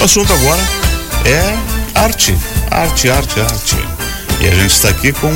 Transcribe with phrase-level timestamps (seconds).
[0.00, 0.62] O assunto agora
[1.26, 2.34] é arte,
[2.70, 3.76] arte, arte, arte.
[4.40, 5.30] E a gente está aqui com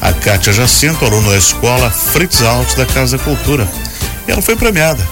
[0.00, 3.68] a Kátia Jacinto, aluna da escola Fritz Alt da Casa Cultura.
[4.28, 5.04] E ela foi premiada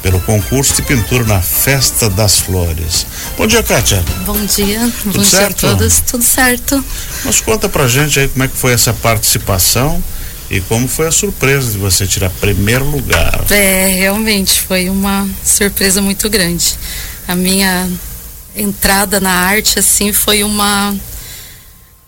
[0.00, 3.04] pelo concurso de pintura na Festa das Flores.
[3.36, 4.00] Bom dia, Kátia.
[4.24, 5.58] Bom dia, Tudo bom certo?
[5.58, 6.84] dia a todos, tudo certo.
[7.24, 10.00] Mas conta pra gente aí como é que foi essa participação
[10.48, 13.44] e como foi a surpresa de você tirar primeiro lugar.
[13.50, 16.78] É, realmente foi uma surpresa muito grande.
[17.26, 17.88] A minha
[18.56, 20.94] entrada na arte, assim, foi uma.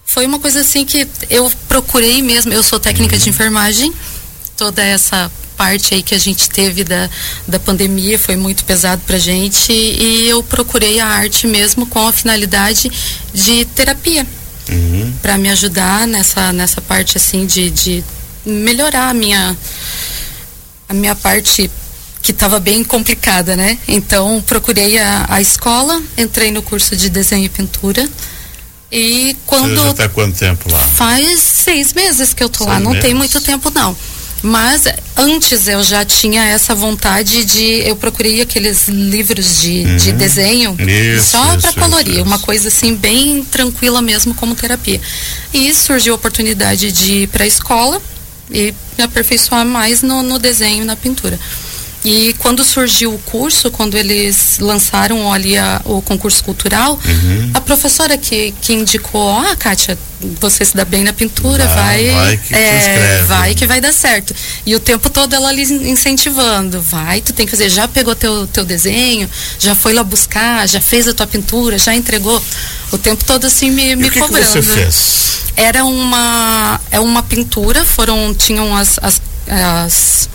[0.04, 2.52] Foi uma coisa assim que eu procurei mesmo.
[2.52, 3.92] Eu sou técnica de enfermagem,
[4.56, 7.10] toda essa parte aí que a gente teve da,
[7.46, 12.12] da pandemia foi muito pesado pra gente e eu procurei a arte mesmo com a
[12.12, 12.90] finalidade
[13.34, 14.26] de terapia.
[14.70, 15.14] Uhum.
[15.22, 18.04] para me ajudar nessa nessa parte assim de, de
[18.44, 19.56] melhorar a minha
[20.86, 21.70] a minha parte
[22.28, 23.78] que estava bem complicada, né?
[23.88, 28.06] Então procurei a, a escola, entrei no curso de desenho e pintura
[28.92, 30.78] e quando Você já tá quanto tempo lá?
[30.78, 33.16] faz seis meses que eu tô lá, Seis não tem meses.
[33.16, 33.96] muito tempo não.
[34.42, 34.84] Mas
[35.16, 37.88] antes eu já tinha essa vontade de.
[37.88, 40.86] Eu procurei aqueles livros de, de desenho Uhum.
[40.86, 45.00] Isso, só para colorir, isso, uma coisa assim bem tranquila mesmo como terapia.
[45.54, 48.02] E surgiu a oportunidade de ir para a escola
[48.50, 51.40] e me aperfeiçoar mais no, no desenho e na pintura.
[52.10, 57.50] E quando surgiu o curso, quando eles lançaram ali a- o concurso cultural, Uhum.
[57.52, 59.98] a professora que, que indicou, ah, Kátia,
[60.40, 64.34] você se dá bem na pintura, Vai, vai, que é, vai que vai dar certo.
[64.64, 68.46] E o tempo todo ela ali incentivando, vai, tu tem que fazer, já pegou teu,
[68.46, 72.42] teu desenho, já foi lá buscar, já fez a tua pintura, já entregou.
[72.90, 74.46] O tempo todo assim me, E me o que, que cobrando.
[74.50, 75.40] você fez?
[75.54, 80.28] Era uma é uma pintura, foram tinham as, as, as-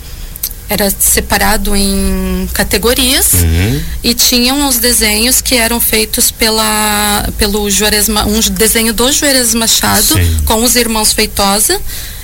[0.68, 3.82] era separado em categorias Uhum.
[4.02, 10.02] e tinham os desenhos que eram feitos pela pelo Juarez um desenho do Juarez Machado
[10.14, 10.38] Sim.
[10.46, 11.78] com os irmãos Feitosa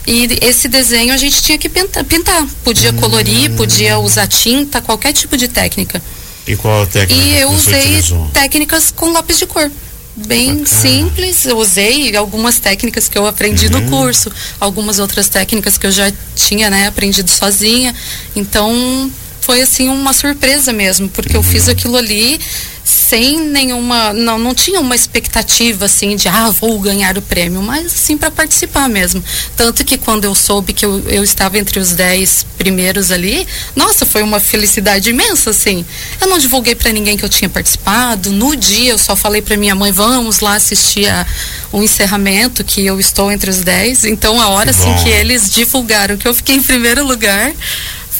[0.06, 2.46] e esse desenho a gente tinha que pintar, pintar.
[2.64, 6.02] podia colorir, podia usar tinta, qualquer tipo de técnica.
[6.46, 8.26] E qual a técnica E eu usei utilizou?
[8.32, 9.70] técnicas com lápis de cor.
[10.16, 13.80] Bem simples, eu usei algumas técnicas que eu aprendi Uhum.
[13.80, 17.94] no curso, algumas outras técnicas que eu já tinha, né, aprendido sozinha.
[18.34, 19.10] Então,
[19.40, 21.46] foi assim uma surpresa mesmo, porque eu Uhum.
[21.46, 22.38] fiz aquilo ali
[22.84, 27.86] sem nenhuma, não, não tinha uma expectativa assim de ah, vou ganhar o prêmio, mas
[27.86, 29.22] assim para participar mesmo.
[29.56, 33.46] Tanto que quando eu soube que eu, eu estava entre os 10 primeiros ali,
[33.76, 35.84] nossa, foi uma felicidade imensa assim.
[36.20, 38.30] Eu não divulguei para ninguém que eu tinha participado.
[38.32, 41.26] No dia eu só falei para minha mãe, vamos lá assistir a,
[41.72, 44.04] o encerramento que eu estou entre os 10.
[44.06, 45.02] Então a hora Que assim bom.
[45.02, 47.52] que eles divulgaram que eu fiquei em primeiro lugar,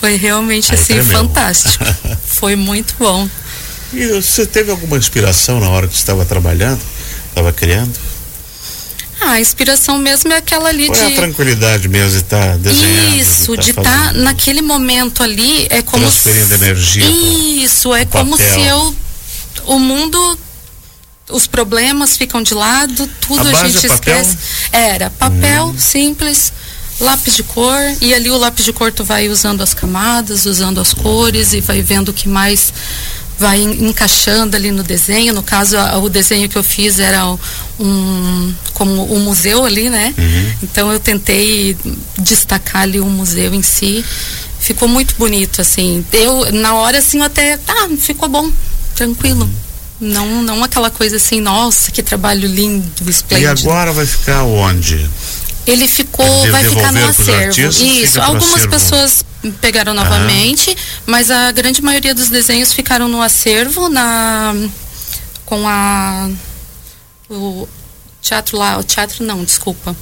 [0.01, 1.19] foi realmente Aí assim tremeu.
[1.19, 1.85] fantástico.
[2.25, 3.29] foi muito bom.
[3.93, 6.81] E você teve alguma inspiração na hora que estava trabalhando?
[7.29, 7.93] Estava criando?
[9.21, 11.15] Ah, a inspiração mesmo é aquela ali Ou é a de.
[11.17, 13.17] tranquilidade mesmo de estar desenhando?
[13.17, 14.23] Isso, de tá estar fazendo?
[14.23, 18.55] naquele momento ali é como Transferindo se- energia Isso, é como papel.
[18.55, 18.97] se eu
[19.67, 20.39] o mundo
[21.29, 23.91] os problemas ficam de lado, tudo A a, gente é?
[23.91, 23.95] Hum.
[23.95, 24.39] esquece.
[24.73, 26.51] Era papel simples,
[26.99, 30.81] lápis de cor e ali o lápis de cor tu vai usando as camadas, usando
[30.81, 32.73] as cores e vai vendo o que mais
[33.41, 35.33] vai en- encaixando ali no desenho.
[35.33, 37.25] No caso, a- o desenho que eu fiz era
[37.79, 40.15] um como um museu ali, né?
[40.17, 40.53] Uhum.
[40.63, 41.77] Então eu tentei
[42.19, 44.05] destacar ali o museu em si.
[44.61, 46.05] Ficou muito bonito, assim.
[46.13, 48.51] Eu, na hora, assim, eu até, ah, ficou bom,
[48.95, 49.49] tranquilo.
[49.99, 53.71] Não, não aquela coisa assim, nossa, que trabalho lindo, E esplêndido.
[53.71, 55.09] agora vai ficar onde?
[55.67, 57.61] Ele ficou, Deve vai ficar no acervo.
[57.61, 58.71] Isso, algumas acervo.
[58.71, 59.25] pessoas
[59.61, 60.77] pegaram novamente,
[61.07, 64.55] mas a grande maioria dos desenhos ficaram no acervo, na
[65.45, 66.29] com a
[67.29, 67.69] o
[68.21, 69.97] teatro lá, o teatro não, desculpa.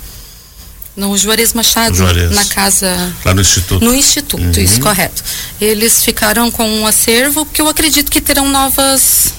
[0.96, 2.32] No Juarez Machado, Juarez.
[2.32, 3.84] na casa Lá no Instituto?
[3.84, 5.22] no instituto, isso correto.
[5.60, 9.32] Eles ficaram com um acervo porque eu acredito que terão novas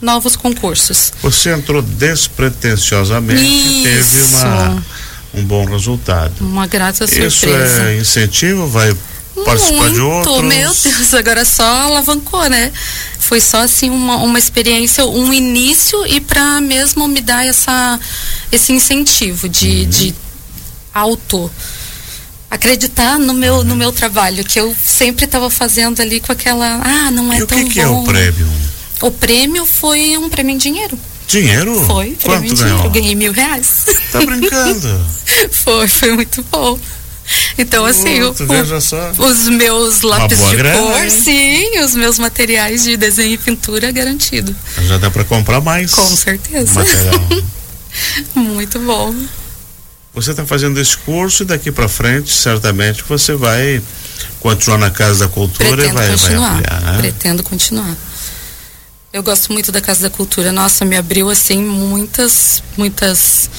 [0.00, 1.12] novos concursos.
[1.22, 4.36] Você entrou despretensiosamente e teve Isso.
[4.36, 4.84] uma,
[5.34, 6.32] um bom resultado.
[6.40, 7.82] Uma grata Isso surpresa.
[7.90, 8.66] é incentivo?
[8.68, 8.94] Vai
[9.44, 10.42] participar de Muito, outros?
[10.44, 12.70] meu Deus, agora só alavancou, né?
[13.18, 17.98] Foi só assim uma, uma experiência, um início e para mesmo me dar essa,
[18.50, 19.52] esse incentivo Uhum.
[19.52, 20.14] de, de
[20.92, 21.50] auto
[22.50, 27.10] acreditar no meu, no meu trabalho, que eu sempre estava fazendo ali com aquela, ah,
[27.10, 27.70] não é E o tão que, bom.
[27.70, 28.46] que é o prêmio?
[29.00, 30.98] O prêmio foi um prêmio em dinheiro.
[31.32, 31.74] Dinheiro?
[31.86, 32.64] Foi, prêmio Quanto dinheiro.
[32.64, 32.84] ganhou?
[32.84, 33.86] Eu ganhei mil reais.
[34.12, 35.06] Tá brincando?
[35.50, 36.78] foi, foi muito bom.
[37.56, 41.10] Então, assim, o, os meus lápis de grana, cor, hein?
[41.10, 44.54] sim, os meus materiais de desenho e pintura garantido.
[44.86, 45.94] Já dá para comprar mais.
[45.94, 46.84] Com certeza.
[48.34, 49.14] Muito bom.
[50.14, 53.80] Você está fazendo esse curso e daqui para frente, certamente, você vai
[54.40, 56.98] continuar na Casa da Cultura Pretendo e vai, continuar, vai ampliar, né?
[56.98, 57.96] Pretendo continuar.
[59.12, 60.50] Eu gosto muito da Casa da Cultura.
[60.50, 63.50] Nossa, me abriu assim muitas, muitas.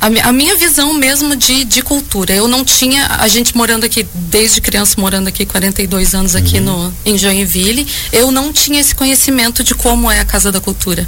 [0.00, 2.32] A, a, minha visão mesmo de, de cultura.
[2.32, 3.06] Eu não tinha.
[3.18, 6.86] A gente morando aqui, desde criança morando aqui, 42 anos aqui uhum.
[6.86, 11.06] no, em Joinville, eu não tinha esse conhecimento de como é a Casa da Cultura.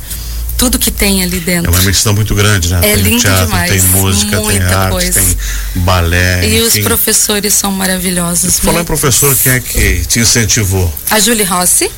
[0.59, 1.73] Tudo que tem ali dentro.
[1.73, 2.81] É uma imensidão muito grande, né?
[2.83, 3.71] É tem lindo teatro, demais.
[3.71, 5.21] tem música, Muita tem arte, coisa.
[5.21, 5.37] tem
[5.83, 6.47] balé.
[6.47, 6.81] E enfim.
[6.81, 8.61] os professores são maravilhosos.
[8.61, 10.93] Falar em professor, quem é que te incentivou?
[11.11, 11.91] A Julie Rossi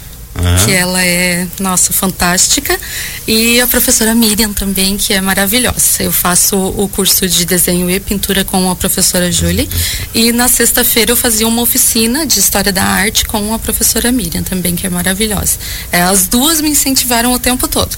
[0.65, 2.79] que ela é, nossa, fantástica.
[3.27, 6.03] E a professora Miriam também, que é maravilhosa.
[6.03, 9.69] Eu faço o curso de desenho e pintura com a professora Julie.
[10.15, 14.43] E na sexta-feira eu fazia uma oficina de história da arte com a professora Miriam
[14.43, 15.59] também, que é maravilhosa.
[15.91, 17.97] É, as duas me incentivaram o tempo todo.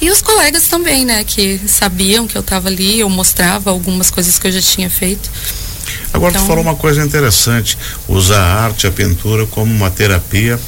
[0.00, 4.38] E os colegas também, né, que sabiam que eu estava ali, eu mostrava algumas coisas
[4.38, 5.30] que eu já tinha feito.
[6.12, 6.42] Agora então...
[6.42, 7.76] tu falou uma coisa interessante,
[8.08, 10.58] usar a arte, a pintura como uma terapia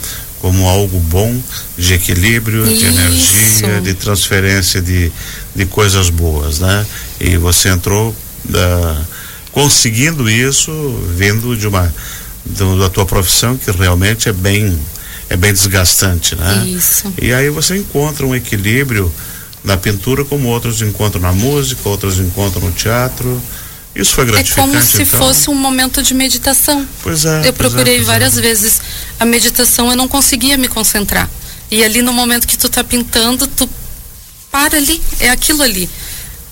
[0.42, 1.40] como algo bom
[1.78, 2.78] de equilíbrio, Isso.
[2.78, 5.10] de energia, de transferência de,
[5.54, 6.84] de coisas boas, né?
[7.20, 9.04] E você entrou uh,
[9.52, 10.72] conseguindo isso
[11.16, 11.94] vindo de uma
[12.44, 14.76] do, da tua profissão que realmente é bem
[15.30, 16.66] é bem desgastante, né?
[16.66, 17.14] Isso.
[17.22, 19.10] E aí você encontra um equilíbrio
[19.62, 23.40] na pintura como outros encontram na música, outros encontram no teatro.
[23.94, 24.68] Isso foi gratificante.
[24.68, 25.18] É como se então?
[25.18, 26.86] fosse um momento de meditação.
[27.02, 27.48] Pois é.
[27.48, 28.40] Eu procurei é, várias é.
[28.40, 28.80] vezes
[29.20, 31.28] a meditação, eu não conseguia me concentrar.
[31.70, 33.68] E ali no momento que tu tá pintando, tu
[34.50, 35.88] para ali, é aquilo ali.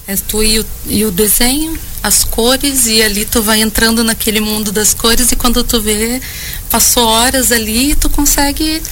[0.06, 4.40] É tu e o, e o desenho, as cores, e ali tu vai entrando naquele
[4.40, 6.20] mundo das cores, e quando tu vê,
[6.68, 8.82] passou horas ali e tu consegue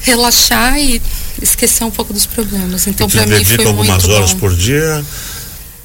[0.00, 1.00] relaxar e
[1.40, 2.86] esquecer um pouco dos problemas.
[2.86, 4.40] Então, para mim foi algumas muito horas bom.
[4.40, 5.04] por dia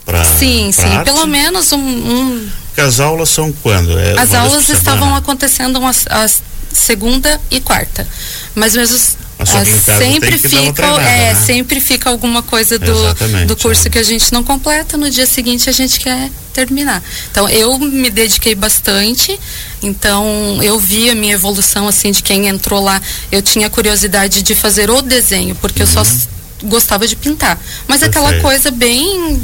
[0.06, 1.06] Pra, sim, pra sim, arte?
[1.06, 1.78] pelo menos um.
[1.80, 2.50] um...
[2.68, 3.98] Porque as aulas são quando?
[3.98, 6.42] É as aulas estavam acontecendo as, as
[6.74, 8.08] segunda e quarta,
[8.56, 11.36] mas mesmo sempre fica, treinada, é, né?
[11.36, 13.92] sempre fica alguma coisa do, Exatamente, do curso é.
[13.92, 17.04] que a gente não completa, no dia seguinte a gente quer terminar.
[17.32, 19.38] Então eu me dediquei bastante,
[19.82, 23.02] então eu vi a minha evolução assim de quem entrou lá.
[23.32, 26.33] Eu tinha curiosidade de fazer o desenho, porque eu só Uhum.
[26.64, 28.44] Gostava de pintar, mas aquela Perfeito.
[28.44, 29.42] coisa bem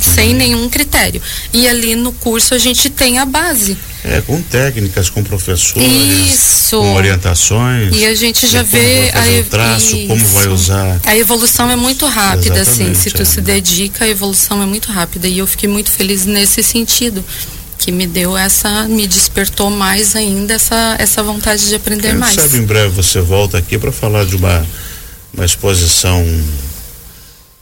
[0.00, 1.20] sem nenhum critério.
[1.52, 3.76] E ali no curso a gente tem a base.
[4.04, 6.78] É, com técnicas, com professores, Isso.
[6.78, 7.94] com orientações.
[7.94, 10.52] E a gente já vê a o traço, como vai isso.
[10.52, 11.00] usar.
[11.04, 12.90] A evolução é muito rápida, assim.
[12.90, 13.24] Exatamente, Se tu é.
[13.24, 15.26] se dedica, a evolução é muito rápida.
[15.28, 17.24] E eu fiquei muito feliz nesse sentido.
[17.76, 22.34] Que me deu essa, me despertou mais ainda essa, essa vontade de aprender Quem mais.
[22.34, 24.66] sabe em breve você volta aqui para falar de uma,
[25.32, 26.24] uma exposição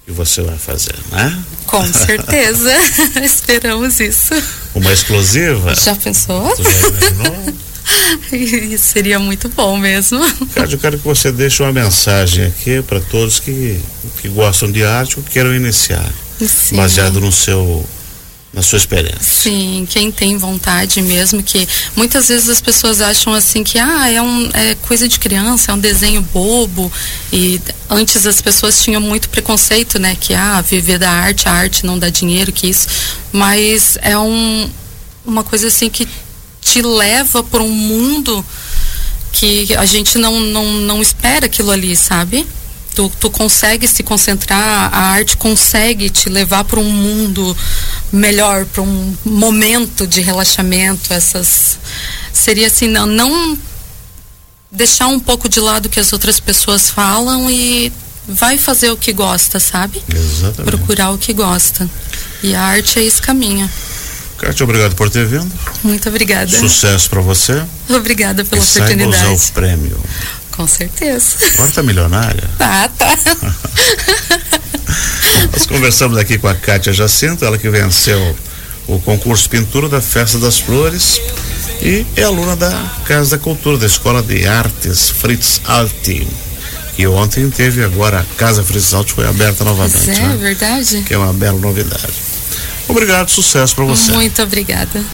[0.04, 1.44] que você vai fazer, né?
[1.66, 2.72] Com certeza.
[3.22, 4.34] Esperamos isso.
[4.74, 5.74] Uma exclusiva.
[5.74, 6.54] Já pensou?
[6.56, 8.36] Já?
[8.36, 10.24] Isso seria muito bom mesmo.
[10.24, 13.80] Ricardo, eu quero que você deixe uma mensagem aqui para todos que,
[14.20, 16.08] que gostam de arte ou que queiram iniciar,
[16.40, 16.76] Sim.
[16.76, 17.84] baseado no seu,
[18.56, 19.20] na sua experiência.
[19.20, 24.20] Sim, quem tem vontade mesmo, que muitas vezes as pessoas acham assim que ah, é,
[24.22, 26.90] um, é coisa de criança, é um desenho bobo.
[27.30, 27.60] E
[27.90, 30.16] antes as pessoas tinham muito preconceito, né?
[30.18, 32.88] Que ah, viver da arte, a arte não dá dinheiro, que isso.
[33.30, 34.70] Mas é um,
[35.26, 36.08] uma coisa assim que
[36.62, 38.42] te leva para um mundo
[39.32, 42.46] que a gente não, não, não espera aquilo ali, sabe?
[42.96, 47.54] Tu, tu consegue se concentrar, a arte consegue te levar para um mundo
[48.10, 51.12] melhor, para um momento de relaxamento.
[51.12, 51.78] Essas
[52.32, 53.58] seria assim, não, não
[54.72, 57.92] deixar um pouco de lado o que as outras pessoas falam e
[58.26, 60.02] vai fazer o que gosta, sabe?
[60.08, 60.64] Exatamente.
[60.64, 61.88] Procurar o que gosta.
[62.42, 63.68] E a arte é esse caminho.
[64.38, 65.50] Cátia, obrigado por ter vindo.
[65.82, 66.50] Muito obrigada.
[66.50, 67.62] Sucesso para você.
[67.88, 69.50] Obrigada pela e saiba usar oportunidade.
[69.50, 70.00] o prêmio.
[70.56, 71.36] Com certeza.
[71.54, 72.44] Agora tá milionária.
[72.58, 73.16] Ah, tá.
[75.52, 78.36] Nós conversamos aqui com a Kátia Jacinto, ela que venceu
[78.86, 81.20] o concurso Pintura da Festa das Flores
[81.82, 82.70] e é aluna da
[83.04, 86.26] Casa da Cultura, da Escola de Artes Fritz Alti.
[86.96, 90.36] E ontem teve agora a Casa Fritz Alti foi aberta novamente, Pois é, né?
[90.36, 91.02] verdade.
[91.02, 92.14] Que é uma bela novidade.
[92.88, 94.12] Obrigado, sucesso para você.
[94.12, 95.04] Muito obrigada.